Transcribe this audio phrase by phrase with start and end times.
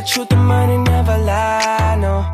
[0.00, 1.96] the truth, the money never lie.
[2.00, 2.24] No,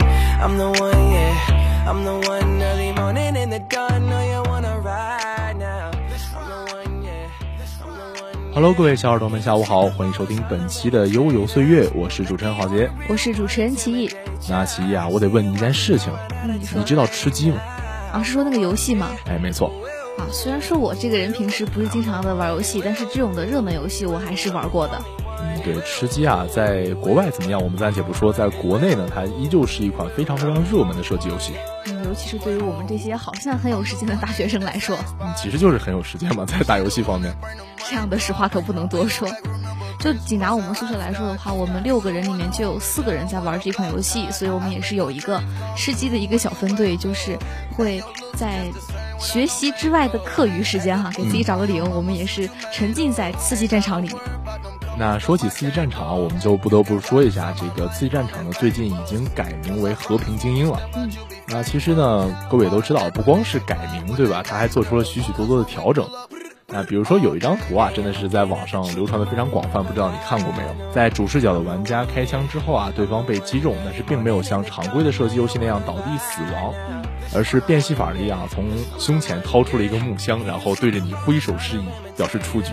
[0.40, 1.88] I'm the one, yeah.
[1.88, 4.08] I'm the one early morning in the dawn.
[4.08, 5.90] Know you wanna ride now.
[5.90, 7.28] I'm the one, yeah.
[7.82, 8.54] I'm the one.
[8.54, 12.88] Hello，各位小耳朵们，下午好，欢迎收听本期的悠游岁月，我是主持人郝杰。
[13.08, 14.10] 我是主持人齐毅。
[14.48, 16.12] 那奇艺啊，我得问你一件事情，
[16.74, 17.60] 你知道吃鸡吗？
[18.12, 19.10] 啊，是说那个游戏吗？
[19.26, 19.72] 哎，没错，
[20.18, 25.02] 啊，虽然说我这个人平时不是经常的玩游戏，但是这种的热门游戏我还是玩过的。
[25.66, 31.52] 嗯，对，吃鸡啊，在国外怎么样，我们暂且不说，在国内呢，它依旧是一款非常非常热门的射击游戏。
[31.86, 37.34] 嗯，尤其是对于我们这些好像很有时间的大学生来说，嗯，其实就是很有时间嘛，在打游戏方面。
[37.88, 39.28] 这样的实话可不能多说。
[39.98, 45.42] 就仅拿我们宿舍来说的话，我们六个人里面就有四个人在玩这款游戏，所以我们也是有一个
[45.76, 47.36] 吃鸡的一个小分队，就是
[47.76, 48.02] 会
[48.34, 48.66] 在
[49.18, 54.16] 学习之外的课余时间哈，给自己找个理由，我们也是沉浸在刺激战场里面。
[54.98, 60.80] 那说起刺激战场啊，我们就不得不说一下这个刺激战场呢，最近已经改名为和平精英了。
[60.94, 61.10] 嗯，
[61.48, 64.42] 那其实呢，各位也都知道，不光是改名，对吧？
[64.42, 66.08] 它还做出了许许多多的调整。
[66.76, 70.92] 那比如说有一张图啊，真的是在网上流传的非常广泛，不知道你看过没有？
[70.92, 76.74] 在主视角的玩家开枪之后啊，对方被击中，但是并没有像常规的射击游戏那样倒地死亡，
[77.34, 78.66] 而是变戏法一样从
[78.98, 82.72] 胸前掏出了一个木箱，然后对着你挥手示意，表示出局。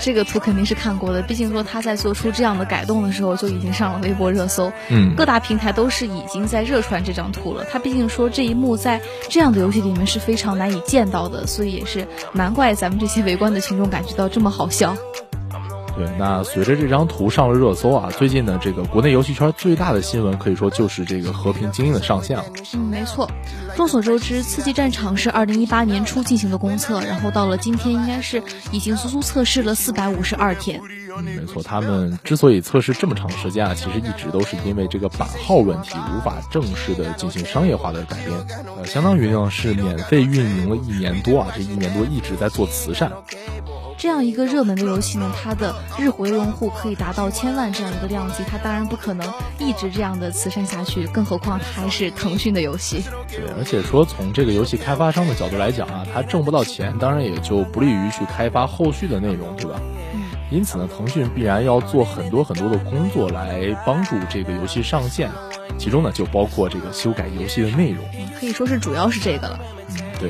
[0.00, 7.64] 这个图肯定是看过的，毕竟说他在做出这样的改动的时候就已经上了微博热搜，嗯各大平台都是已经在热传这张图了。
[7.70, 14.96] 他毕竟说这一幕在这样的游戏里面是非常难以见到的，所以也是难怪咱们这些围观的群众感觉到这么好笑。
[15.94, 22.44] 对，那随着这张图上了热搜啊，最近呢，这个国内游戏圈最大的新闻可以说就是这个《和平精英》的上线了。
[22.74, 23.28] 嗯，没错。
[23.76, 30.80] 众所周知，《刺激战场》是二零一八年初进行的公测，然后到了今天，应该是已经足足测试了四百五十二天。
[31.16, 38.64] 嗯，没错，他们之所以测试这么长时间啊，其实一直都是因为这个版号问题，无法正式的进行商业化的改编。
[38.76, 43.10] 呃，相当于呢是免费运营了一年多啊，这一年多一直在做慈善。
[43.96, 49.26] 这样一个热门的游戏呢，它的日活跃用户可以达到千万这样一个量级，它当然不可能
[49.58, 53.02] 一直这样的慈善下去，更何况它还是腾讯的游戏。
[53.28, 59.80] 对，而且说从这个游戏开发商的角度来讲啊，它挣不到钱，当然也就不利于去开发后续的内容，对吧？
[60.14, 60.27] 嗯。
[60.50, 65.30] 因此呢，腾讯必然要做很多很多的工作来帮助这个游戏上线，
[65.76, 68.02] 其中呢就包括这个修改游戏的内容。
[68.40, 69.60] 可以说是主要是这个了。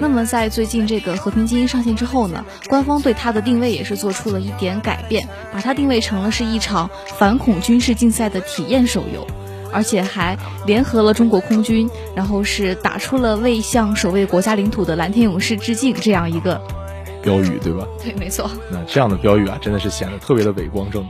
[0.01, 9.27] 那么在最近这个《和平精英》上线之后呢，官方对它的定位也是做出了一点改变，把它定位成了是一场反恐军事竞赛的体验手游，
[9.73, 10.37] 而且还
[10.67, 16.61] 联合了中国空军，然后是打出了为向守卫国家领土的蓝天勇士致敬这样一个
[17.29, 17.87] 标语，对吧？
[18.03, 18.51] 对，没错。
[18.71, 21.07] 那这样的标语啊，真的是显得特别的伟光正。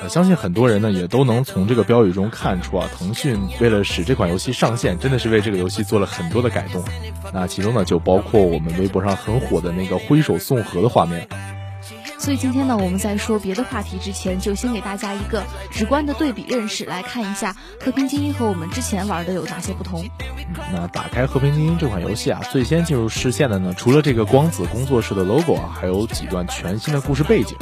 [0.00, 6.82] 呃，相信很多人呢也都能从这个标语中看出啊，腾讯为了使这款游戏上线，真的是为这个游戏做了很多的改动。
[7.34, 11.28] 那其中呢，就包括我们微博上很火的那个挥手送盒的画面。
[12.20, 20.04] 所以今天呢，我们在说别的话题之前，就先给大家一个直观的对比认识，来看一下《和平精英》和我们之前玩的有哪些不同。
[20.70, 27.56] 那打开《和平精英》这款游戏啊，最先进入视线的呢，除了这个光子工作室的 logo 啊，还有几段全新的故事背景。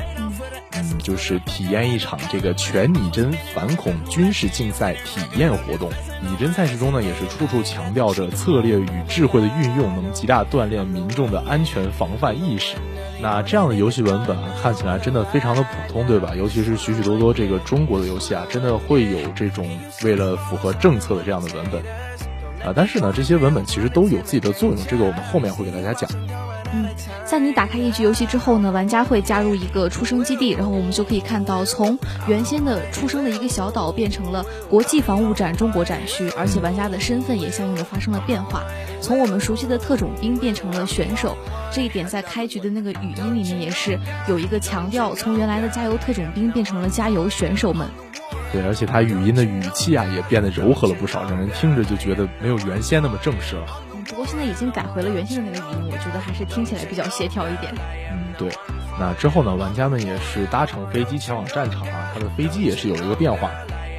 [0.74, 5.88] 嗯，就是体验一场这个全拟真反恐军事竞赛体验活动。
[6.20, 12.74] 拟真赛事中呢，也是处处强调着策略与智慧的运用，能极大锻炼民众的安全防范意识。
[13.20, 16.34] 那这样的游戏文本，看起来真的非常的普通，对吧？
[16.36, 19.68] 尤其是许许多多这个中国的游戏啊，真的会有这种
[20.04, 21.82] 为了符合政策的这样的文本。
[22.64, 26.08] 啊，但是呢，这些文本其实都有自己的作用，这个我们后面会给大家讲。
[26.72, 26.86] 嗯，
[27.24, 38.64] 在你打开一局游戏之后呢，玩家会加入一个出生基地，然后我们就可以看到，从原先的出生的一个小岛变成了国际防务展中国展区，而且玩家的身份也相应的发生了变化，
[39.00, 41.36] 从我们熟悉的特种兵变成了选手。
[41.72, 43.98] 这一点在开局的那个语音里面也是
[44.28, 47.88] 有一个强调，从原来的加油特种兵变成了加油选手们。
[48.52, 53.66] 对，而且他语音的语气啊也变得柔和了不少，让人听着就觉得没有原先那么正式了。
[54.18, 57.72] 不过现在已经改回了原先的那个语音，我觉得还是听起来比较协调一点。
[58.10, 58.50] 嗯，对。
[58.98, 63.48] 那之后呢，玩家们也是搭乘飞机前往战场啊，它的飞机也是有一个变化。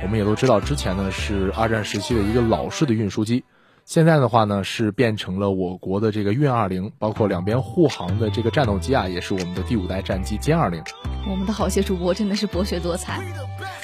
[0.03, 3.45] 我们也都知道，之前呢是二战时期的一个老式的运输机，
[3.85, 10.83] 现在的话呢是变成了我国的这个运二零，包括两边护航的这个战斗机啊，也是我们的第五代战机歼二零。
[11.27, 13.21] 我们的好些主播真的是博学多才。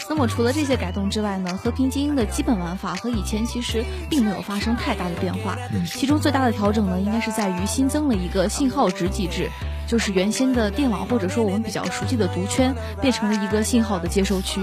[0.08, 5.58] 那么除了这些改动之外呢，和平精英的基本玩法和以前其实并没有发生太大的变化。
[5.88, 9.50] 其中最大的调整呢，应该是在于新增了一个信号值机制，
[9.88, 14.62] 就是原先的电网或者说我们比较熟悉的毒圈，变成了一个信号的接收区。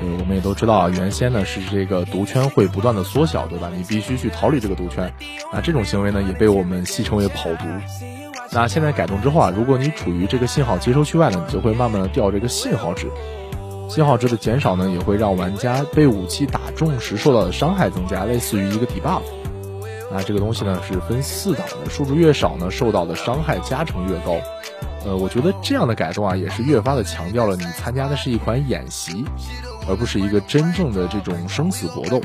[0.00, 3.70] 对，我们也都知道啊，原先呢是这个毒圈会不断的缩小，对吧？
[3.76, 5.12] 你必须去逃离这个毒圈，
[5.52, 7.66] 那这种行为呢也被我们戏称为跑毒。
[8.52, 13.06] 那现在改动之后啊，如果你处于这个信号接收区外呢，你就会慢慢的掉这个信号值。
[13.88, 19.22] 信号值的减少呢，也会让玩家被武器打中时受到的伤害增加，类似于一个 debuff。
[20.12, 24.36] 那这个东西呢是分四档的，数值越少呢，受到的伤害加成越高。
[25.04, 29.24] 呃，我觉得这样的改动啊，也是越发的强调了你参加的是一款演习，
[29.88, 32.20] 而不是一个真正的这种生死搏斗。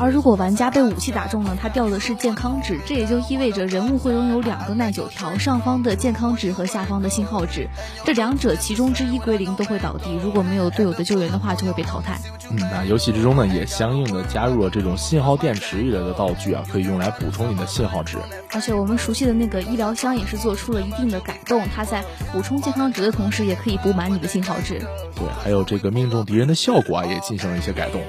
[0.00, 7.68] 而如果玩家被武器打中呢，他掉的是健康值，这也就意味着人物会拥有两个耐久条，上方的健康值和下方的信号值，
[8.02, 10.18] 这两者其中之一归零都会倒地。
[10.24, 12.18] 如果没有队友的救援的话，就会被淘汰。
[12.50, 18.16] 嗯，那游戏之中呢，也相应的加入了这种信号电池一类的道具啊，可以用来补充你的信号值。
[18.52, 22.02] 而且我们熟悉的那个医疗箱也是做出了一定的改动，它在
[22.32, 24.78] 补充健康值的同时，也可以补满你的信号值。
[25.14, 28.00] 对，还有这个命中敌人的效果啊，也进行了一些改动。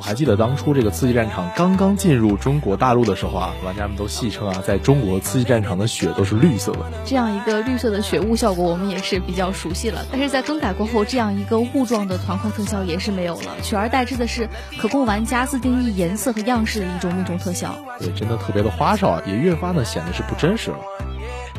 [0.00, 6.80] 嗯，我还记得当初这个刺激战场刚刚进入中国大陆的时候啊，玩家们都戏称啊，在中国刺激战场的雪都是绿色的。
[7.04, 10.04] 这样一个绿色的雪雾效果，我们也是比较熟悉了。
[10.10, 14.48] 但是在更改过后，这样一个雾状的团块特效也是没有了，取而代之的是
[14.78, 17.76] 可供玩家自定义颜色和样式的一种命中特效。
[17.98, 20.78] 对，真的特别的花哨啊，也越发呢显得是不真实了。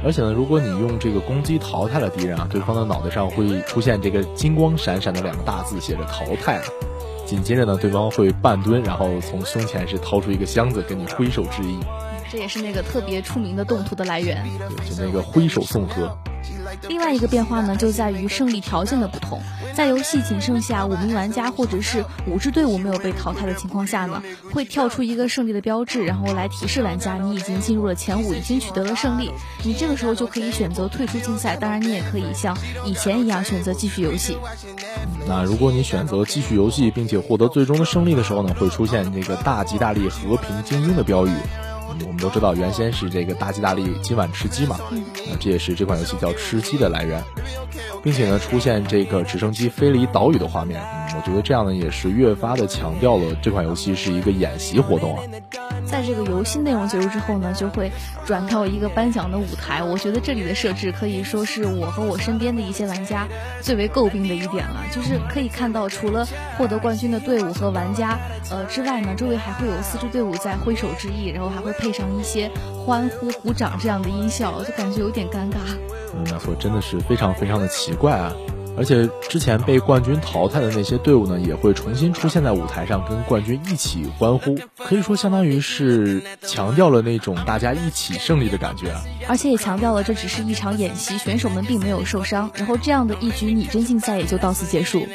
[0.03, 6.63] 而且呢，如果你用这个攻击淘汰了敌人啊，对方的脑袋上会出现这个金光闪闪的两个大字，写着淘汰了。
[7.25, 11.79] 紧接着呢，对方会半蹲，然后从胸前是掏出一个箱子，跟你挥手致意。
[12.29, 14.45] 这也是那个特别出名的动图的来源。
[14.57, 16.17] 对，就那个挥手送河。
[16.87, 19.41] 另外一个变化呢，就在于胜利条件的不同。
[19.73, 24.21] 在游戏仅剩下五名玩家或者是五支队伍没有被淘汰的情况下呢，
[24.51, 29.31] 会跳出一个胜利的标志，然后来提示玩家你已经进入了前五，已经取得了胜利。
[29.63, 34.37] 你这个时候就可以选择退出竞赛，当然你也可以像以前一样选择继续游戏。
[35.27, 41.31] 那如果你选择继续游戏，并且获得最终的胜利的时候呢，会出现这个大吉大利和平精英的标语。
[42.05, 44.79] 我们都知道，原先是这个大吉大利今晚吃鸡嘛，
[45.29, 47.23] 那这也是这款游戏叫吃鸡的来源，
[48.03, 55.23] 并且呢，出现这个直升机飞离岛屿的画面，嗯，我觉得这样呢也是越发的强调了这款游戏是一个演习活动啊。
[55.91, 57.91] 在这个游戏内容结束之后呢，就会
[58.25, 59.83] 转到一个颁奖的舞台。
[59.83, 63.27] 我觉得这里的设置可以说是我和我身边的一些玩家
[63.61, 66.25] 最为诟病的一点了，就是可以看到除了
[66.57, 68.17] 获得冠军的队伍和玩家
[68.49, 72.49] 呃之外呢，周围还会有四支队伍在挥手致意，然后还会配上一些
[72.85, 75.57] 欢呼、鼓掌这样的音效，就感觉有点尴尬。
[76.15, 78.33] 嗯，那说真的是非常非常的奇怪啊。
[78.81, 84.57] 而且之前被冠军淘汰的那些队伍呢，也会重新出现在舞台上，跟冠军一起欢呼。
[84.75, 89.03] 可以说，相当于是强调了那种大家一起胜利的感觉啊。
[89.27, 92.49] 而且也强调了这只是一场演习，选手们并没有受伤。
[92.55, 95.05] 然后这样的一局拟真竞赛也就到此结束。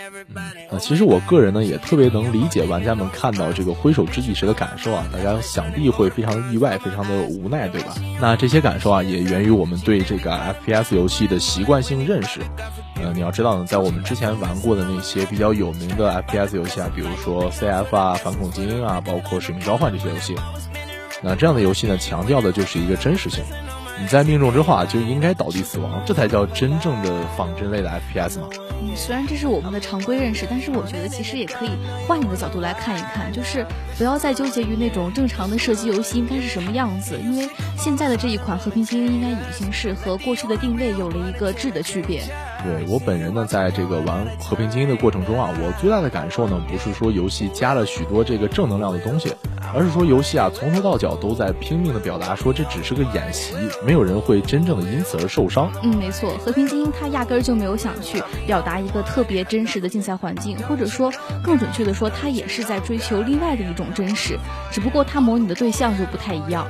[0.71, 7.97] 啊，其实我个人呢也特别能理解玩家们看到这个挥手之际时的感受啊，大家想必会非常意外，非常的无奈，对吧？
[8.21, 10.31] 那这些感受啊，也源于我们对这个
[10.65, 12.39] FPS 游戏的习惯性认识。
[13.03, 20.35] 呃，你要知道呢，在我们之前玩过的那些比较有名的 FPS 游戏啊，比如说 CF 啊、反恐精英啊，包括使命召唤这些游戏，
[21.23, 23.45] 那这样的游戏呢，强调的就是一个真实性。
[23.99, 28.49] 你在命中之后啊，就应该倒地死亡，这才叫真正的仿真类的 FPS 嘛。
[28.83, 31.71] 嗯，虽然这是我们的常规认识，但是我觉得其实也可以
[32.07, 37.49] 换一个角度来看一看，就是不要再纠结于那种正常的射击游戏应该是什么样子，因为
[37.79, 42.23] 现在的这一款和平精英应该已经是和过去的定位有了一个质的区别。
[42.67, 49.33] 对我本人呢，在这个玩和平精英的过程中啊，我最大的感受呢，不是说游戏加了许多这个正能量的东西，
[49.73, 53.55] 而是说游戏啊从头到脚都在拼命的表达说这只是个演习，
[53.85, 55.71] 没有人会真正的因此而受伤。
[55.85, 61.13] 嗯，没错，和平精英它压根儿就没有想去表达一个特别真实的竞赛环境，或者说
[61.45, 64.37] 更准确的说，它也是在追求另外的一种真实，
[64.73, 66.67] 只不过它模拟的对象就不太一样。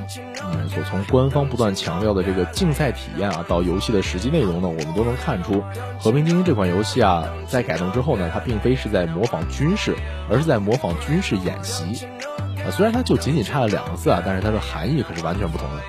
[0.53, 5.63] 没错，从官方不断强调的这个竞赛体验啊，到游戏的实际内容呢，我们都能看出。
[5.99, 9.95] 和平精英这款游戏啊，在改动之后呢，它并非是在模仿军事，
[10.29, 12.05] 而是在模仿军事演习。
[12.65, 15.81] 啊，虽然它就仅仅差了两个字啊，但是它的含义可是完全不同的。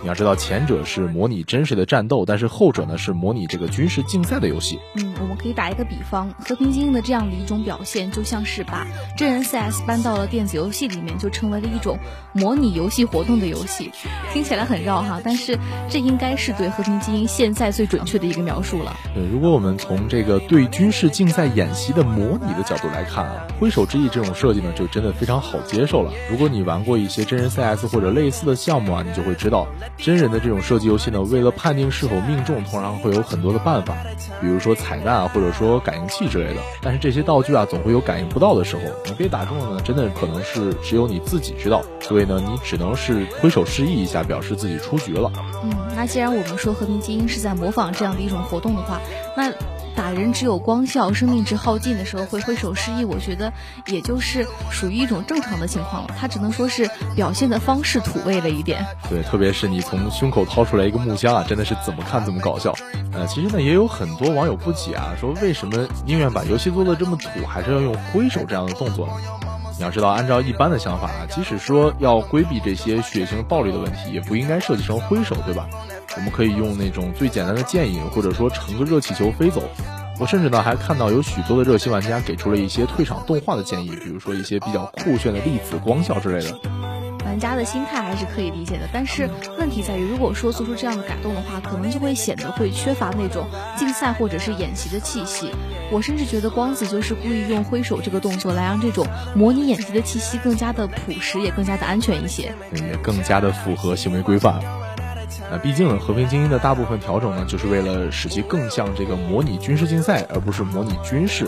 [0.00, 4.78] 你要知道，前者是模拟真实的战斗，但是后者呢是模拟这个军事竞赛的游戏。
[4.94, 8.86] 嗯，我们可以打一个比方，和平精英的这样的一种表现，就像是把
[9.16, 11.98] 真人 CS 搬到了电子游戏里面，就成为了一种
[12.32, 13.90] 模拟游戏活动的游戏。
[14.32, 18.96] 听起来很绕哈，但是这应该是对和平精英现在最准确的一个描述了。
[19.14, 26.12] 对，如果我们从这个对军事竞赛演习的模拟的角度来看啊，挥手之翼这种设计呢，就真的非常好接受了。
[26.30, 29.66] 如果你玩过一些真人 CS 或者类似的项目啊，你就会知道。
[29.98, 33.96] 真人的这种射击游戏呢，为了判定是否命中，通常会有很多的办法，
[34.40, 36.60] 比如说彩弹啊，或者说感应器之类的。
[36.80, 41.82] 但是这些道具啊，总会有感应不到的时候，你被打中了呢，真的可能是只有你自己知道。
[42.00, 45.30] 所以呢，你只能是挥手示意一下，表示自己出局了。
[45.64, 49.00] 嗯，那既然我们说和平精英是在模仿这样的一种活动的话，
[49.38, 49.52] 那。
[49.96, 53.52] 打人只有光效、生命值耗尽的时候会挥手示意，我觉得
[53.88, 56.14] 也就是属于一种正常的情况了。
[56.16, 58.86] 他只能说是表现的方式土味了一点。
[59.10, 62.72] 对，特别是你从胸口掏出来一个木箱啊，真的是怎么看怎么搞笑。
[63.12, 69.14] 呃，其实呢，也有很多网友不解啊，说为什么宁愿把游戏做的这么土，还是要用挥手这样的动作呢？
[69.78, 75.68] 你要知道，按照一般的想法啊，即使说要规避这些血腥暴力的问题，也不应该设计成挥手，对吧？
[76.18, 79.62] 我们可以用那种最简单的剑影，或者说乘个热气球飞走。
[80.18, 86.58] 我甚至呢还看到有许多的热心玩家给出了一些退场动画的建议，比如说一些比较酷炫的粒子光效之类的。
[87.24, 93.46] 玩家的心态还是可以理解的，但是问题在于，如果说做出这样的改动的话，可能就会显得会缺乏那种
[93.76, 95.52] 竞赛或者是演习的气息。
[95.92, 99.06] 我甚至觉得光子就是故意用挥手这个动作来让这种
[99.36, 104.60] 模拟演习的气息更加的朴实，也更加的安全一些，也更加的符合行为规范。
[105.50, 111.46] 那毕竟呢，和平精英的大部分调整呢，就是为了使其更像这个模拟军事竞赛，而不是模拟军事。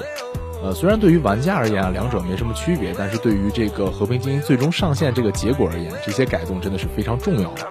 [0.63, 7.67] 呃，虽然对于玩家而言啊，两者没什么区别，但是对于这个和平精英最终上线这个结果而言，这些改动真的是非常重要的。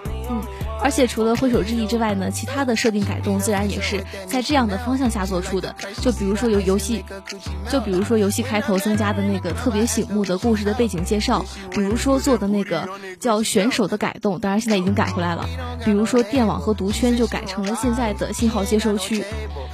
[0.82, 5.74] 而且除了挥手之意之外呢，其他的设定改动自然也是在这样的方向下做出的。
[6.00, 7.04] 就比如说游游戏，
[7.70, 15.46] 就比如说游戏开头增加的那个特别醒目的故事的背景介绍，比如说做的那个叫选手的改动，当然现在已经改回来了。
[15.84, 19.24] 比如说电网和毒圈就改成了现在的信号接收区。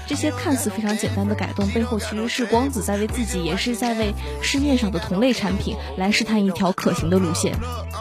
[0.06, 7.54] 这些看似非常简单的改动背后，其实是光子在为自己，也是在为市面上的同类产品来试探一条可行的路线。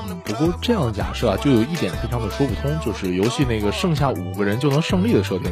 [0.08, 5.52] 嗯不过这样的假设啊，就有一点非常的说不通，就是游戏那个剩下五个人就能胜利的设定。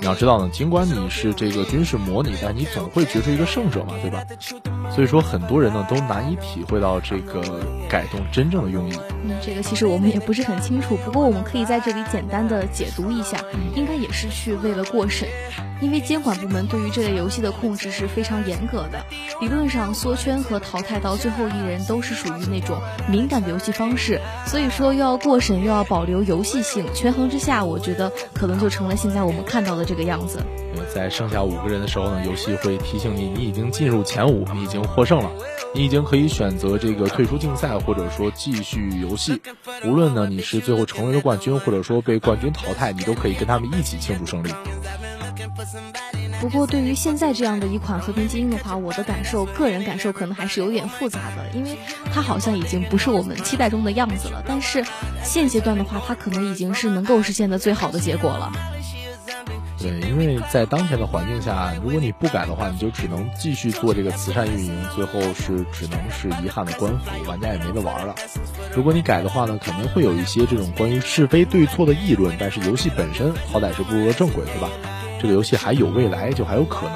[0.00, 4.24] 你要知道呢，尽管你是这个军事模拟，但你总会决出一个胜者嘛，对吧？
[4.94, 7.42] 所以说很多人呢都难以体会到这个
[7.88, 8.94] 改动真正的用意。
[9.24, 13.38] 嗯，这个其实我们也不是很清楚，不过我们可以在这里简单的解读一下，
[13.74, 15.28] 应该也是去为了过审。
[15.80, 19.04] 因为监管部门对于这类游戏的控制是非常严格的，
[19.40, 30.42] 理论上缩圈和淘汰到最后一人都是属于那种敏感的游戏方式，所以说又要过审又要保留游戏性，权衡之下，我觉得可能就成了现在我们看到的这个样子。
[30.94, 35.30] 在剩下五个人的时候呢，游戏会提醒你，你已经进入前五，你已经获胜了，
[35.74, 39.40] 你已经可以选择这个退出竞赛，或者说继续游戏。
[39.84, 44.50] 无论呢你是最后成为了冠军，或者说被冠军淘汰，你都可以跟他们一起庆祝胜利。
[46.40, 51.76] 不过，对于现在这样的一款和平精英的话，我的感受，个人感受可能还是有点复杂的，因为
[52.12, 54.42] 它好像已经不是我们期待中的样子了。
[54.46, 54.84] 但是
[55.24, 58.52] 现阶段的话，它可能已经是能够实现的最好的结果了。
[59.80, 68.14] 对，因为在当前的环境下，如果你不改的话，你就只能继续做这个慈善运营，最后是只能是遗憾的关服，玩家也没得玩了。
[68.74, 74.68] 如果你改的话呢，肯定会有一些这种关于是非对错的议论，但是游戏本身好歹是步入了正轨，对吧？
[75.20, 76.92] 这个游戏还有未来，就还有可能。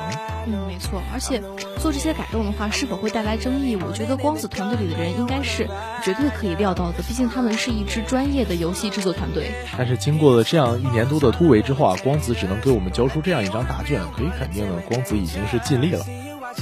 [0.46, 1.00] 嗯，没错。
[1.12, 1.40] 而且
[1.78, 3.76] 做这些改动的话，是否会带来争议？
[3.76, 5.68] 我觉得光子团队里的人应该是
[6.04, 9.52] 绝对可以料到的，毕竟他们是一支专业的游戏制作团队。
[9.76, 16.04] 但是经过了这样一年多的突围之后啊，光子只能给我们交出这样一张答卷，可以肯定呢，光子已经是尽力了。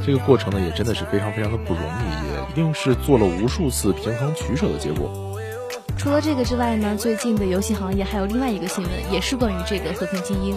[0.05, 5.11] 这个过程呢，也真的是非常非常的不容易，也一定是做了无数次平衡取舍的结果。
[5.97, 10.57] 除了这个之外呢，最近的游戏行业还有另外一个新闻，也是关于这个和平精英。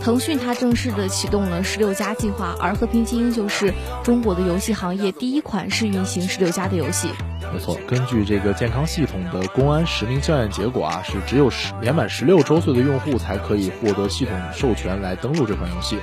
[0.00, 7.08] 腾讯它正式的启动了十六加计划，而和平精英就是中国的游戏行业第一款试运行十六加的游戏。
[7.52, 15.98] 没错，根据这个健康系统的公安实名校验结果啊，是只有十年满十六周岁的用户才可以获得系统授权来登录这款游戏。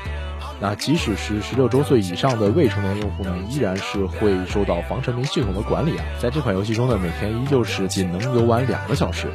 [0.59, 6.05] 那即使是十六周岁以上的未成年用户呢，依然是会受到防沉迷系统的管理啊。
[6.19, 9.27] 在这款游戏中呢，每天依旧是仅能游玩两个小时。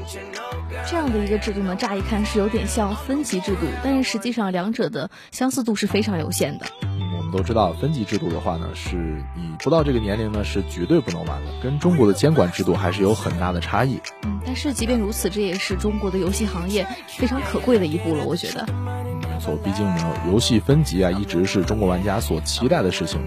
[0.89, 6.67] 这样的一个制度呢，乍一看是有点像分级制度，但是实际上两者的相似度是非常有限的。
[6.83, 8.97] 我们都知道，分级制度的话呢，是
[9.37, 14.01] 你不到这个年龄呢，是绝对不能玩的，跟中国的监管制度还是有很大的差异。
[14.25, 18.67] 嗯，但是即便如此，这也是中国的游戏行业非常可贵的一步了，我觉得。
[18.69, 23.21] 嗯，没错，毕竟呢，游戏分级啊，一直是中国玩家所期待的事情。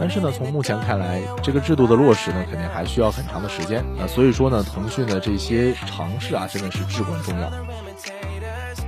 [0.00, 3.84] 但是呢，从目前看来，这个制度的落实呢，肯定还需要很长的时间。
[3.98, 7.50] 那所以说呢，腾讯的这些尝试啊，真的是至关重要。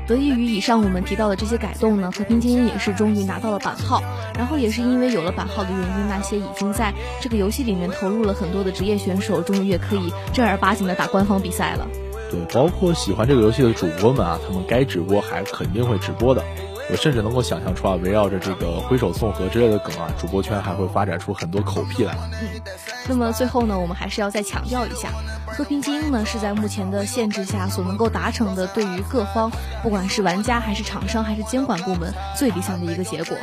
[0.06, 4.02] 得益于以上我们提到的这些改动呢，和平精英也是终于拿到了版号。
[4.38, 11.88] 然后也是因为有了版号的原因，那些已经在这个游戏里面投入了很多的职业选手，终于也可以正儿八经的打官方比赛了。
[12.30, 16.44] 对，包括喜欢这个游戏的主播们啊，他们该直播还肯定会直播的。
[16.88, 22.14] 我甚至能够想象出啊，围绕着这个挥手送和之类的梗啊，主播圈还会发展出很多口癖来。
[22.40, 22.60] 嗯，
[23.08, 25.08] 那么最后呢，我们还是要再强调一下，
[25.46, 29.50] 和平精英呢是在目前的限制下所能够达成的，对于各方，
[29.82, 33.36] 不管是玩家还是厂商还是监管部门最理想的一个结果。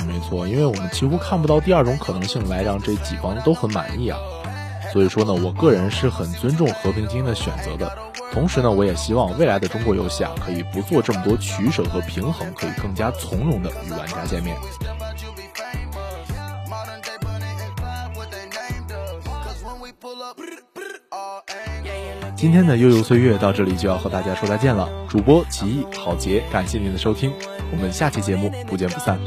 [0.00, 4.18] 嗯，没错，因为我们几乎看不到第二种可能性来让这几方都很满意啊。
[4.92, 7.90] 所以说呢，我个人是很尊重和平精英的选择的。
[8.32, 14.56] 同时呢，我也希望未来的中国游戏啊，可以不做这么多取舍和平衡，可以更加从容的与玩家见面。
[22.36, 24.88] 今天的悠悠岁月到这里就要和大家说再见了。
[25.08, 27.32] 主播奇艺郝杰，感谢您的收听，
[27.72, 29.18] 我们下期节目不见不散。